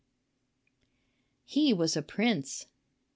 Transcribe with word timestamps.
X. 1.45 1.53
HE 1.53 1.73
WAS 1.73 1.95
A 1.95 2.01
PRINCE. 2.01 2.65